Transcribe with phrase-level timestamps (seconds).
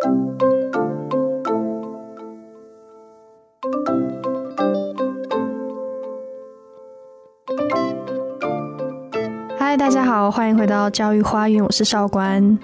[0.00, 0.08] 嗨，
[9.76, 12.58] 大家好，欢迎回到教育花园，我是少官。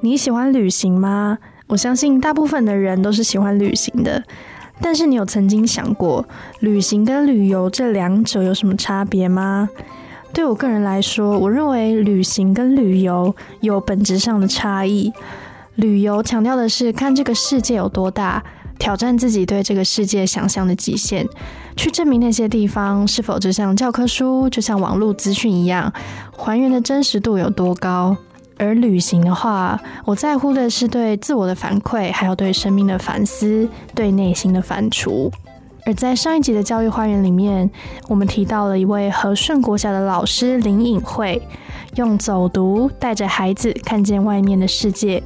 [0.00, 1.38] 你喜欢旅行吗？
[1.68, 4.24] 我相信大部分的人都是喜欢旅行的。
[4.80, 6.26] 但是你有曾经想过，
[6.58, 9.68] 旅行跟旅游这两者有什么差别吗？
[10.32, 15.12] 对我个人来说，我认为旅行跟旅游有本质上的差异。
[15.76, 18.42] 旅游强调的是看这个世界有多大，
[18.78, 21.26] 挑战自己对这个世界想象的极限，
[21.76, 25.92] 去证明那些地方是否就像教科书、就像网络资讯一样，
[26.36, 28.16] 还原的真实度有多高。
[28.58, 35.32] 而旅行的话，我在乎的是对自我的反馈，还有对生命的反思，对内心的反刍。
[35.84, 37.68] 而在上一集的教育花园里面，
[38.08, 41.42] 我们提到了一位和顺国小的老师林颖慧，
[41.96, 45.20] 用走读带着孩子看见外面的世界。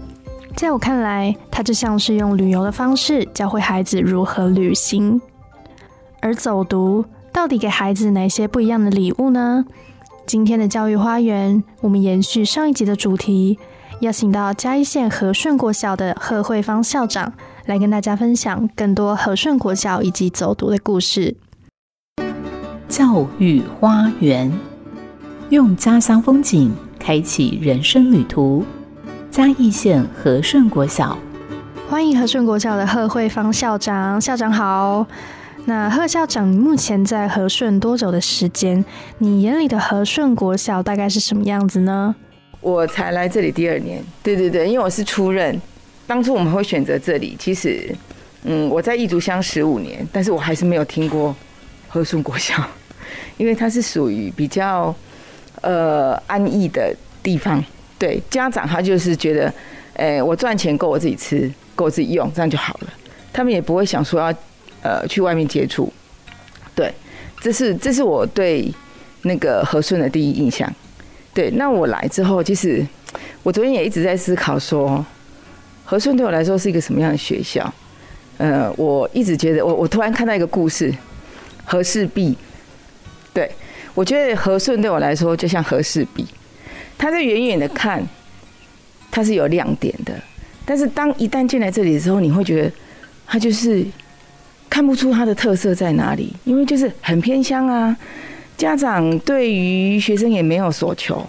[0.56, 5.20] 在我看来，他就像是用旅游的方式教会孩子如何旅行。
[6.23, 9.66] 而走读到底给孩子哪些不一样的礼物呢？
[10.26, 13.59] 今天的教育花园，我们延续上一集的主题，
[14.01, 17.35] 邀请到嘉义县和顺国小的贺慧芳校长
[17.66, 21.37] 来跟大家分享更多和顺国小以及走读的故事。
[22.88, 24.51] 教育花园，
[25.51, 28.65] 用家乡风景开启人生旅途。
[29.37, 31.18] 嘉义县和顺国小，
[31.90, 35.06] 欢迎和顺国小的贺慧芳校长，校长好。
[35.66, 38.82] 那贺校长目前在和顺多久的时间？
[39.18, 42.16] 你眼里的和顺国小大概是什么样子呢？
[42.62, 45.60] 我才来这里第二年，对对对，因为我是初任。
[46.07, 47.95] 当初我们会选择这里，其实，
[48.45, 51.37] 嗯，我在义竹乡十五年，但是我还是没有听过
[51.88, 52.54] 和顺国小，
[53.37, 54.95] 因为它是属于比较
[55.60, 57.62] 呃安逸的地方。
[57.99, 59.52] 对家长，他就是觉得，
[59.95, 62.93] 哎，我赚钱够我自己吃，够我自己用，这样就好了。
[63.33, 64.34] 他们也不会想说要，
[64.83, 65.93] 呃，去外面接触。
[66.75, 66.93] 对，
[67.41, 68.72] 这是这是我对
[69.22, 70.70] 那个和顺的第一印象。
[71.32, 72.87] 对，那我来之后，其实
[73.43, 75.04] 我昨天也一直在思考说，
[75.84, 77.72] 和顺对我来说是一个什么样的学校？
[78.38, 80.94] 呃，我一直觉得，我我突然看到一个故事，
[81.65, 82.37] 和氏璧。
[83.32, 83.50] 对
[83.94, 86.26] 我觉得和顺对我来说就像和氏璧。
[86.98, 88.02] 他在远远的看，
[89.10, 90.14] 它是有亮点的，
[90.64, 92.72] 但是当一旦进来这里的时候，你会觉得
[93.26, 93.84] 他就是
[94.68, 97.96] 看不出它的特色在哪里，因为就是很偏乡啊。
[98.56, 101.24] 家长对于学生也没有所求。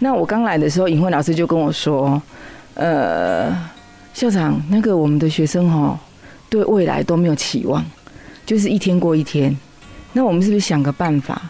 [0.00, 2.20] 那我刚来的时候，尹慧老师就跟我说
[2.74, 3.56] ：“呃，
[4.12, 5.96] 校长，那个我们的学生哦，
[6.50, 7.84] 对未来都没有期望，
[8.44, 9.56] 就是一天过一天。
[10.12, 11.40] 那我们是不是想个办法，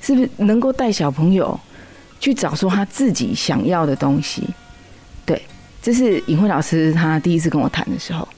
[0.00, 1.58] 是不是能够带小朋友？”
[2.20, 4.44] 去找出他自己想要的东西，
[5.26, 5.40] 对，
[5.82, 8.28] 这是尹慧老师他第一次跟我谈的时候。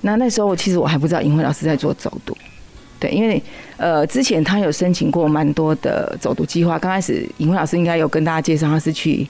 [0.00, 2.36] 那那时候其实我还不知道尹慧老师在做走读，
[2.98, 3.42] 对，因为
[3.76, 6.78] 呃之前他有申请过蛮多的走读计划。
[6.78, 9.26] 刚开始尹慧老师应该有跟大家介绍他是去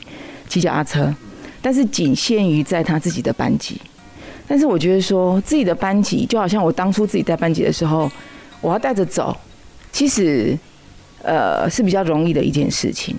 [0.49, 1.13] 骑脚踏车，
[1.61, 3.81] 但是仅限于在他自己的班级。
[4.47, 8.09] 但是我觉得说自己的班级就好像我当初自己带班级的时候，
[8.61, 9.37] 我要带着走，
[9.91, 10.57] 其实
[11.23, 13.17] 呃是比较容易的一件事情。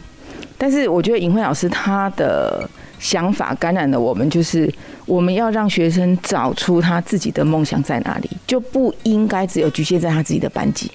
[0.58, 2.68] 但是我觉得尹慧老师他的
[3.00, 4.74] 想法感染了我们，就是
[5.06, 10.90] 我们要让学生找出他自己的梦想在哪里，就不应该只有局限在他自己的班级。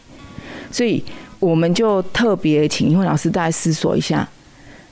[0.72, 1.04] 所以
[1.38, 4.28] 我们就特别请尹慧老师大家思索一下，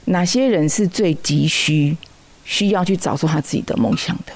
[0.05, 1.97] 哪些人是最急需
[2.45, 4.33] 需要去找出他自己的梦想的。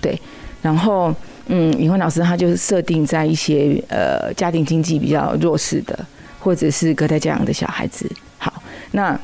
[0.00, 0.16] 对，
[0.62, 1.12] 然后
[1.48, 5.98] 嗯，尹慧老师他就是设定在一些呃家庭经济比较弱势的，
[6.38, 8.08] 或者是隔代教养的小孩子。
[8.38, 8.62] 好，
[8.92, 9.18] 那。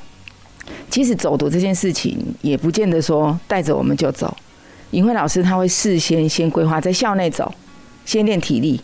[0.93, 4.37] 其实走读这件事情也不见得说带着我们就走，
[4.91, 7.51] 尹慧老师他会事先先规划在校内走，
[8.05, 8.79] 先练体力，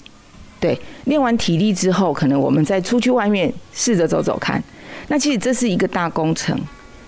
[0.59, 4.65] 对，练完体力之后，可能我们再出去外面试着走走看。
[5.09, 6.59] 那其实这是一个大工程，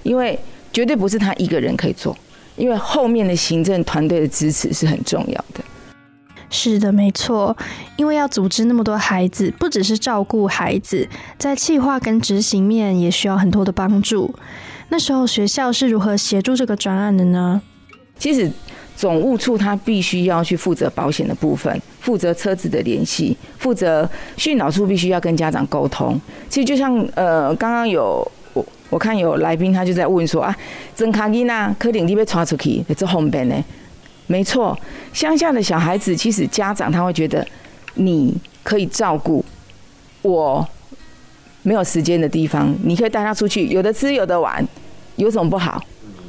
[0.02, 0.38] 因为
[0.70, 2.14] 绝对不是他一个人可以做，
[2.56, 5.64] 因为后面的行政团队的支持是很重要的。
[6.50, 7.56] 是的，没错，
[7.96, 11.08] 因为要组织那么多孩子，不只是照顾孩子，
[11.38, 14.34] 在计划跟执行面也需要很多的帮助。
[14.90, 17.60] 那时候学校是如何协助这个专案的呢？
[18.18, 18.50] 其实
[18.94, 26.20] 总务处他必须要去负责保险的部分，负责车子的联系，负责训导处必须要跟家长沟通。
[26.48, 30.54] 其实就像呃，刚刚有我我看有来宾他就在问说啊，
[30.94, 33.54] 曾卡伊娜柯林你被抓出去，这后边呢？
[34.26, 34.78] 没错，
[35.12, 37.46] 乡下的小孩子，其实家长他会觉得
[37.94, 39.44] 你可以照顾
[40.22, 40.68] 我，
[41.62, 44.66] 没有时间的地方，你可以带他出去，有的吃有的玩，
[45.16, 45.82] 有什么不好？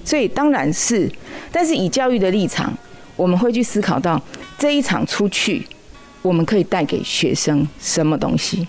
[0.03, 1.09] 所以当然是，
[1.51, 2.73] 但是以教育的立场，
[3.15, 4.21] 我们会去思考到
[4.57, 5.65] 这一场出去，
[6.21, 8.67] 我们可以带给学生什么东西。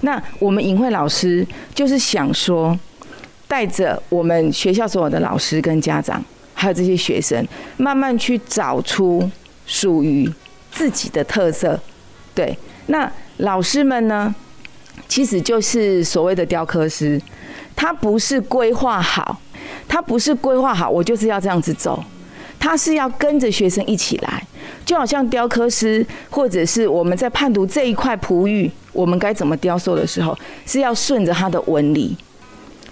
[0.00, 2.78] 那我们尹慧老师就是想说，
[3.46, 7.46] 带着我们学校所有的老师跟家长，还有这些学生，
[7.76, 9.30] 慢慢去找出
[9.66, 10.28] 属于
[10.70, 11.78] 自己的特色。
[12.34, 12.56] 对，
[12.86, 14.34] 那老师们呢，
[15.08, 17.20] 其实就是所谓的雕刻师，
[17.76, 19.38] 他不是规划好，
[19.86, 22.02] 他不是规划好，我就是要这样子走，
[22.58, 24.42] 他是要跟着学生一起来，
[24.84, 32.16] 就好像雕刻师，或者是我们在判读这一块璞玉，我们该怎么雕塑的时候，是要顺着他的纹理，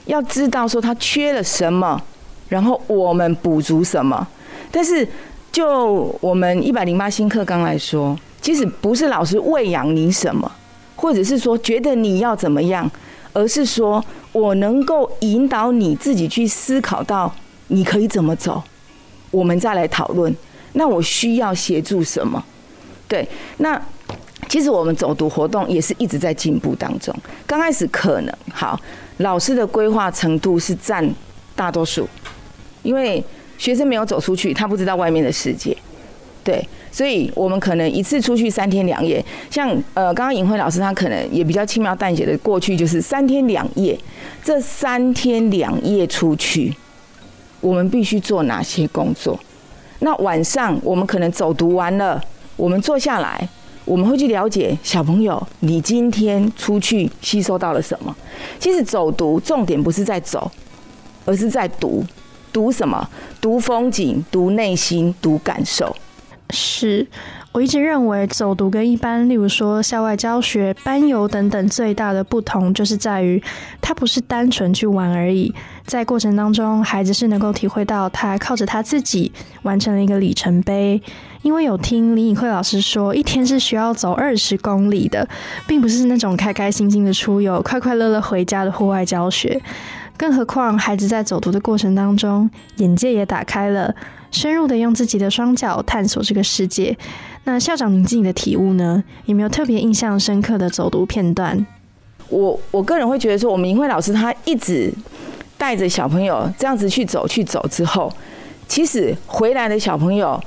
[0.07, 2.01] 要知道说他缺了什么，
[2.49, 4.27] 然后我们补足什么。
[4.71, 5.07] 但是
[5.51, 10.51] 就我们一百零八新课纲来说，即使不是老师喂养你什么，
[11.01, 12.89] 或者是说觉得你要怎么样，
[13.33, 17.35] 而是说我能够引导你自己去思考到
[17.69, 18.63] 你可以怎么走，
[19.31, 20.35] 我们再来讨论。
[20.75, 22.45] 那我需要协助什么？
[23.09, 23.27] 对，
[23.57, 23.81] 那
[24.47, 27.15] 其实我们走读活动也是一直在进步当中。
[27.47, 28.79] 刚开始可能好，
[29.17, 31.11] 老师的规划程度是占
[31.57, 32.07] 大多数，
[32.83, 33.25] 因为
[33.57, 35.75] 学生没有走出去，他不知道外面的世界。
[36.51, 43.97] 对，所以我们可能一次出去三天两夜，像呃，刚刚尹慧老师他可能也比较轻描淡写的过去，就是三天两夜。
[44.43, 46.75] 这三天两夜出去，
[47.61, 49.39] 我们必须做哪些工作？
[50.01, 52.21] 那晚上我们可能走读完了，
[52.57, 53.49] 我们坐下来，
[53.85, 58.13] 我们会去了解小朋友，你今天出去吸收到了什么？
[58.59, 60.51] 其实走读重点不是在走，
[61.25, 62.05] 而是在读，
[62.53, 63.09] 读什么？
[63.41, 65.95] 读风景，读内心，读感受。
[66.53, 67.07] 是
[67.53, 73.43] 我一直认为走读跟一般，例如说校外教学、班游等等，最大的不同就是在于，
[73.81, 75.53] 它不是单纯去玩而已，
[75.85, 79.33] 在过程当中，孩子是能够体会到他靠着他自己
[79.63, 81.03] 完成了一个里程碑。
[81.43, 85.27] 因为有听林颖慧老师说，一天是需要走二十公里的，
[85.67, 89.61] 并不是那种开开心心的出游、快快乐乐回家的户外教学。
[90.19, 93.95] 更何况，孩子在走读的过程当中，眼界也打开了。
[94.31, 96.97] 深入的用自己的双脚探索这个世界。
[97.45, 99.03] 那校长，您自己的体悟呢？
[99.27, 101.67] 有没有特别印象深刻的走读片段？
[102.29, 104.93] 我我个人会觉得说，我们银慧老师他一直
[105.59, 108.13] 带着小朋友这样子去走去走之后，
[108.69, 110.41] 其实回来的小朋友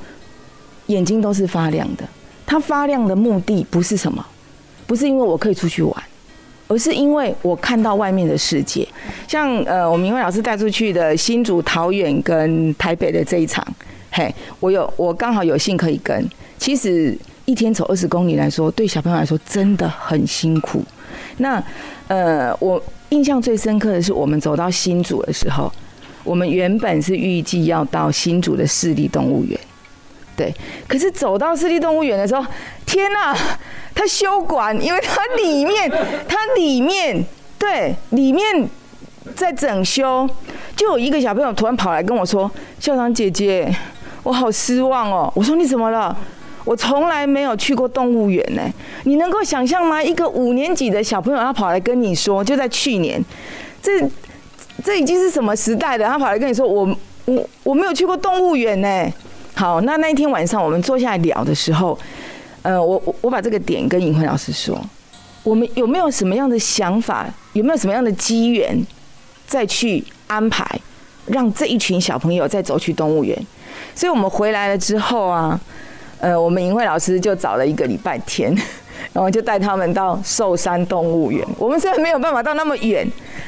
[0.88, 2.08] 眼睛都是发亮的。
[2.46, 4.26] 他发亮的目的不是什么，
[4.86, 6.04] 不是因为我可以出去玩，
[6.74, 8.88] 而是因为我看到外面的世界。
[9.28, 13.64] 像呃，我们银慧老师带出去的新竹、桃园跟台北的这一场，
[14.12, 16.28] 嘿，我有我刚好有幸可以跟。
[16.58, 17.16] 其实
[17.46, 20.84] 一天走二十公里来说，对小朋友来说真的很辛苦。
[21.38, 21.64] 那
[22.08, 25.72] 呃，我印象最深刻的是，我们走到新竹的时候，
[26.24, 29.60] 我们原本是预计要到新竹的市立动物园，
[30.36, 30.54] 对。
[30.88, 32.46] 可是走到市立动物园的时候，
[32.86, 33.36] 天呐，
[33.96, 35.90] 它修管，因为它里面，
[36.28, 37.24] 它里面，
[37.58, 38.68] 对，里面
[39.36, 40.30] 在整修，
[40.76, 42.50] 就有一个小朋友突然跑来跟我说
[42.80, 43.74] ：“校长姐姐，
[44.24, 46.16] 我好失望哦。”我说：“你怎么了？”
[46.66, 48.62] 我从来没有去过动物园呢，
[49.04, 50.02] 你能够想象吗？
[50.02, 53.22] 一个五年级的小朋友，他跑来跟你说，就在去年，
[53.82, 54.02] 这
[54.82, 56.06] 这已经是什么时代的？
[56.06, 56.88] 他跑来跟你说，我
[57.26, 59.12] 我我没有去过动物园呢。
[59.56, 61.98] 好，那那一天晚上我们坐下来聊的时候，
[62.62, 64.80] 呃，我我把这个点跟尹慧老师说，
[65.44, 67.28] 我们有没有什么样的想法？
[67.54, 68.76] 有没有什么样的机缘，
[69.46, 70.66] 再去安排，
[71.28, 73.38] 让这一群小朋友再走去动物园？
[73.94, 75.60] 所以我们回来了之后啊。
[76.20, 78.58] 呃，我们尹慧老师就找了一个礼拜天，
[79.12, 81.46] 然后就带他们到寿山动物园。
[81.58, 83.06] 我们虽然没有办法到那么远，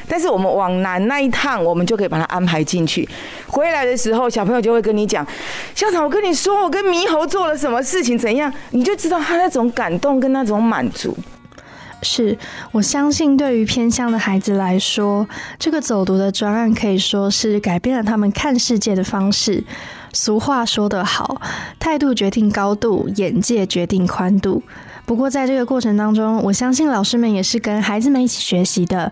[0.08, 3.08] 但是我们往南那一趟，我们就可以把它安排进去。
[3.46, 5.26] 回来的时候，小朋友就会跟你讲
[5.74, 11.16] ：“校长，我跟你说，我跟猕猴做了什么事情，怎样？”你就知道他那种感动跟那种满足。
[12.02, 12.36] 是
[12.72, 15.26] 我相信，对于偏乡的孩子来说，
[15.58, 19.64] 这个走读的专案可以说是改变了他们看世界的方式。
[20.12, 21.40] 俗话说得好，
[21.80, 24.62] 态度决定高度，眼界决定宽度。
[25.06, 29.10] 不过，在这个过程当中，我相信老师们也是跟孩子们一起学习的。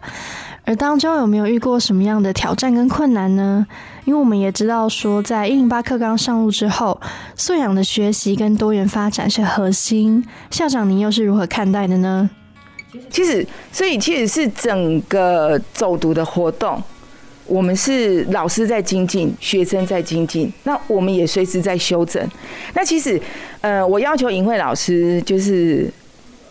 [0.66, 3.64] 而当中有没有遇过什么样的挑战跟困难呢？
[4.04, 7.00] 因为我们也知道说，在一零八课纲上路之后，
[7.36, 10.24] 素养的学习跟多元发展是核心。
[10.50, 12.28] 校长，您又是如何看待的呢？
[13.10, 16.82] 其实，所以其实是整个走读的活动。
[17.46, 22.26] 我们是老师在精进，学生在精进，那我们也随时在修正。
[22.74, 23.20] 那其实，
[23.60, 25.90] 呃，我要求尹慧老师就是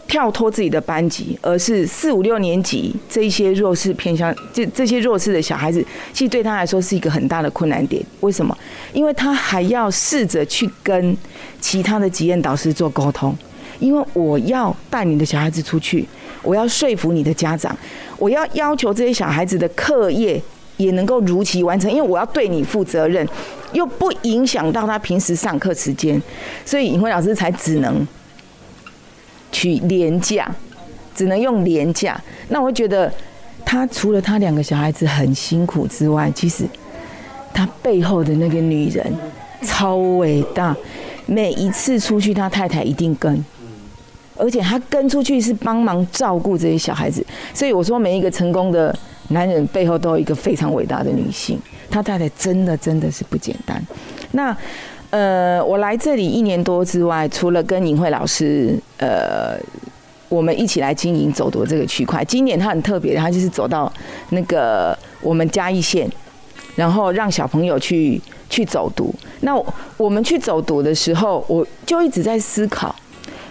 [0.07, 5.83] 跳脱自己的班级，而是四五六年级这一些弱势偏向，这这些弱势的小孩子，
[6.13, 8.03] 其实对他来说是一个很大的困难点。
[8.19, 8.55] 为什么？
[8.93, 11.17] 因为他还要试着去跟
[11.59, 13.35] 其他的级验导师做沟通，
[13.79, 16.05] 因为我要带你的小孩子出去，
[16.43, 17.75] 我要说服你的家长，
[18.19, 20.39] 我要要求这些小孩子的课业
[20.77, 23.27] 也能够如期完成，因为我要对你负责任，
[23.71, 26.21] 又不影响到他平时上课时间，
[26.65, 28.07] 所以尹辉老师才只能。
[29.55, 30.49] 取廉价，
[31.13, 32.19] 只能用廉价。
[32.47, 33.13] 那我觉得，
[33.63, 36.65] 他除了他两个小孩子很辛苦之外，其实
[37.53, 39.15] 他背后的那个女人
[39.61, 40.75] 超伟大。
[41.27, 43.45] 每一次出去，他太太一定跟，
[44.35, 47.23] 而且他跟出去是帮忙照顾这些小孩子。
[47.53, 48.93] 所以我说，每一个成功的
[49.29, 51.59] 男人背后都有一个非常伟大的女性。
[51.89, 53.81] 他太太真的真的是不简单。
[54.31, 54.55] 那。
[55.13, 59.55] 呃，我来这里一年多之外，除了跟尹慧老师，呃，
[60.27, 62.25] 我们一起来经营走读这个区块。
[62.25, 63.93] 今年他很特别，他就是走到
[64.29, 66.11] 那个我们嘉义县，
[66.75, 69.13] 然后让小朋友去去走读。
[69.41, 69.55] 那
[69.97, 72.95] 我们去走读的时候，我就一直在思考，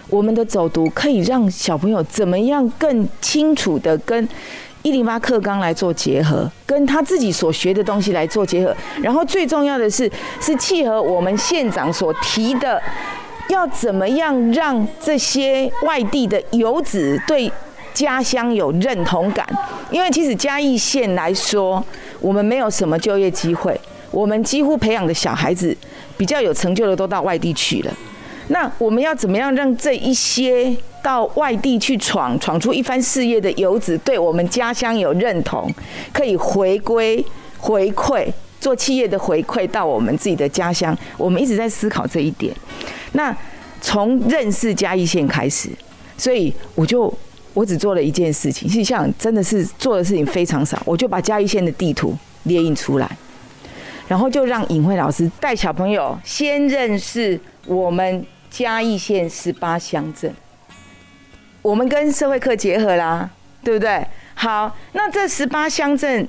[0.09, 4.27] 我们的走读可以让小朋友怎么样更清楚的跟。
[4.83, 10.11] 一零八课纲来做结合，跟他自己所学的东西来做结合，然后最重要的是，
[10.41, 12.81] 是契合我们县长所提的，
[13.47, 17.49] 要怎么样让这些外地的游子对
[17.93, 19.47] 家乡有认同感？
[19.89, 21.83] 因为其实嘉义县来说，
[22.19, 23.79] 我们没有什么就业机会，
[24.11, 25.75] 我们几乎培养的小孩子
[26.17, 27.93] 比较有成就的都到外地去了。
[28.47, 30.75] 那我们要怎么样让这一些？
[31.03, 35.69] 到外地去闯，闯出一番事业的游子，对我们家乡有认同，
[36.13, 37.21] 可以回归
[37.57, 38.25] 回馈，
[38.61, 40.97] 做企业的回馈到我们自己的家乡。
[41.17, 42.55] 我们一直在思考这一点。
[43.11, 43.35] 那
[43.81, 45.67] 从认识嘉义县开始，
[46.17, 47.13] 所以我就
[47.53, 53.17] 我只做了一件事情，实际上真的是做的事情非常少，我就把嘉义县的地图列印出来，
[54.13, 60.31] 然后就让尹慧老师带小朋友先认识我们嘉义县十八乡镇。
[61.63, 63.27] 我们跟社会课结合啦，
[63.63, 64.05] 对不对？
[64.35, 66.27] 好，那这十八乡镇，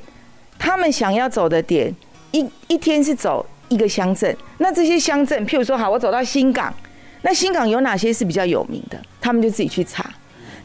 [0.59, 1.95] 他们想要走的点，
[2.31, 4.35] 一一天是走一个乡镇。
[4.57, 6.73] 那这些乡镇，譬如说，好，我走到新港，
[7.21, 8.99] 那新港有哪些是比较有名的？
[9.21, 10.09] 他们就自己去查。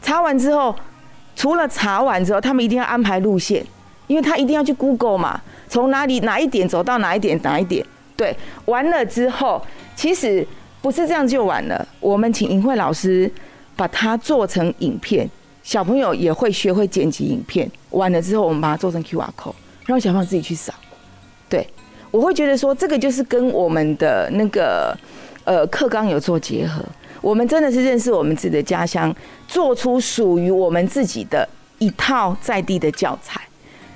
[0.00, 0.74] 查完之后，
[1.36, 3.62] 除了查完之后，他们一定要安排路线，
[4.10, 7.86] 因为他一定要去 Google 嘛，从哪里哪一点走到哪一点哪一点。
[8.16, 9.62] 对，完了之后，
[9.94, 10.46] 其实
[10.82, 11.86] 不是这样就完了。
[12.00, 13.30] 我们请尹慧老师。
[13.76, 15.26] 把它做成影片，
[15.62, 17.66] 小朋友也会学会剪辑影片。
[17.92, 19.54] 完了之后，我们把它做成 QR code，
[19.86, 20.74] 让小朋友自己去扫。
[21.48, 21.66] 对，
[22.10, 24.94] 我会觉得说，这个就是跟我们的那个
[25.44, 26.84] 呃课纲有做结合。
[27.22, 29.16] 我们真的是认识我们自己的家乡，
[29.48, 31.48] 做出属于我们自己的
[31.78, 33.40] 一套在地的教材。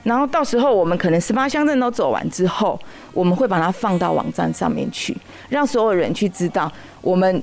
[0.04, 2.78] 然后到时候我们可能十八乡镇都走完之后，
[3.12, 5.16] 我们会把它放到网站上面去，
[5.48, 6.70] 让所有人去知道
[7.00, 7.42] 我们。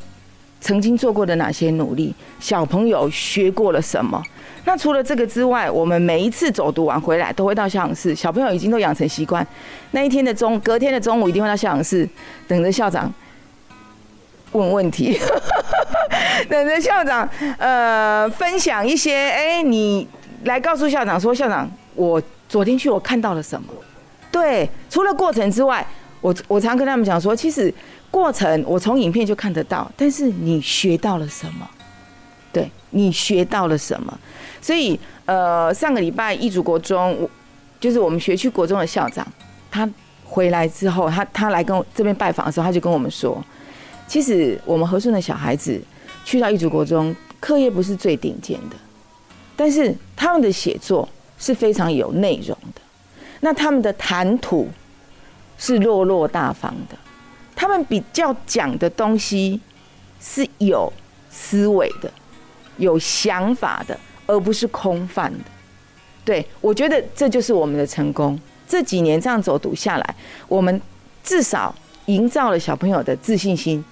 [0.63, 2.13] 曾经做过的哪些努力？
[2.39, 4.23] 小朋友学过了什么？
[4.63, 8.13] 那除了这个之外，我们每一次走读完回来，都会到校长室。
[8.13, 9.45] 小朋友已经都养成习惯，
[9.89, 12.07] 那一天的中，隔天的中午一定会到校长室，
[12.47, 13.11] 等着校长
[14.51, 15.19] 问问题，
[16.47, 17.27] 等着校长
[17.57, 19.15] 呃分享一些。
[19.15, 20.07] 哎，你
[20.43, 23.69] 来告诉校长说，校长，我昨天去我看到了什么？
[24.29, 25.87] 对，除了过程之外，
[26.19, 27.73] 我我常跟他们讲说，其实。
[28.11, 31.65] 过程我从影片就看得到，但是你学到了什么？
[32.51, 34.19] 对你学到了什么？
[34.61, 37.29] 所以呃，上个礼拜一组国中，
[37.79, 39.25] 就是我们学区国中的校长，
[39.71, 39.89] 他
[40.25, 43.41] 回来之后，他他来跟这边拜访的时候，他就跟我们说，
[44.09, 45.81] 其实我们和顺的小孩子
[46.25, 48.75] 去到一组国中，课业不是最顶尖的，
[49.55, 51.07] 但是他们的写作
[51.41, 52.81] 是非常有内容的，
[53.39, 54.69] 那他们的谈吐
[55.57, 56.95] 是落落大方的。
[57.55, 59.59] 他们比较讲的东西
[60.21, 60.93] 是有
[61.31, 62.11] 思维的、
[62.77, 65.43] 有想法的，而不是空泛的。
[66.23, 68.39] 对我觉得这就是我们的成功。
[68.67, 70.15] 这几年这样走读下来，
[70.47, 70.79] 我们
[71.23, 71.73] 至少
[72.05, 73.83] 营造了小朋友的自信心，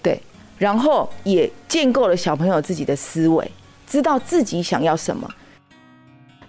[0.00, 0.20] 对，
[0.56, 3.50] 然后也建构了小朋友自己的思维，
[3.86, 5.28] 知道自己想要什么。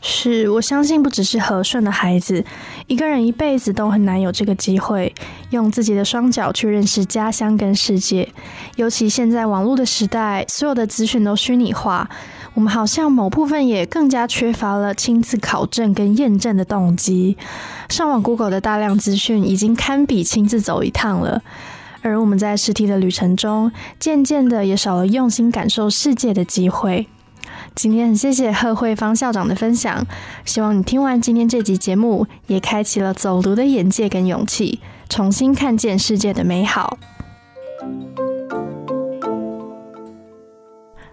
[0.08, 2.46] 是我相信，不只是和顺的孩子，
[2.86, 5.12] 一个人一辈子都很难有这个机会，
[5.50, 8.30] 用自己的双脚去认识家乡跟世界。
[8.76, 12.08] 尤其现在网络的时代，所有的资讯都虚拟化，
[12.54, 17.36] 我们好像某部分也更加缺乏了亲自考证跟验证的动机。
[17.90, 21.42] 上网 Google 的大量资讯，已经堪比亲自走一趟了。
[22.04, 27.08] 而我们在实体的旅程中，渐渐的也少了用心感受世界的机会。
[27.76, 30.02] 今天很谢谢贺慧芳校长的分享，
[30.46, 34.80] 希望你听完今天这集节目，也开启了走读的眼界跟勇气，
[35.10, 36.98] 重新看见世界的美好。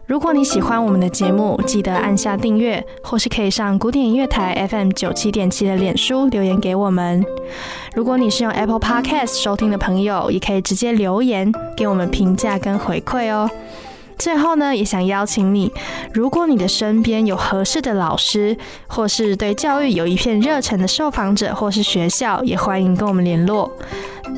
[0.06, 7.24] 如果你喜欢我们的节目，记得按下订阅，或是可以上古典音乐台 FM 九七点七的脸书留言给我们。
[7.94, 13.50] 如果你是用 Apple Podcast 收听的朋友，也可以直接留言给我们评价跟回馈哦。
[14.22, 15.72] 最后呢，也想邀请你，
[16.14, 23.68] 如果你的身边有合适的老师，或是对教育有一片热忱的受访者，或是学校，也欢迎跟我们联络。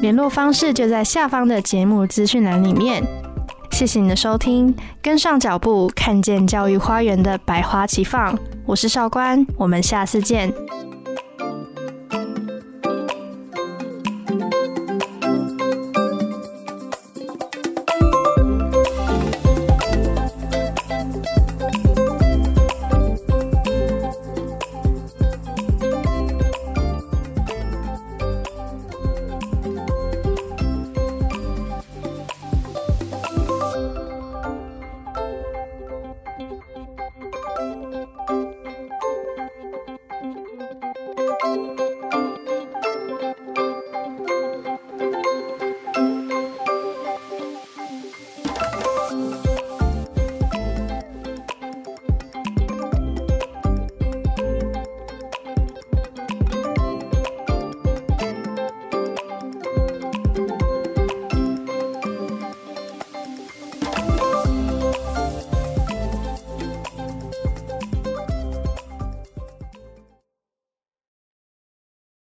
[0.01, 3.05] 联络方式就在下方的节目资讯栏里面。
[3.73, 8.35] 谢谢你的收听，跟上脚步，看见教育花园的百花齐放。
[8.65, 10.51] 我是少官，我们下次见。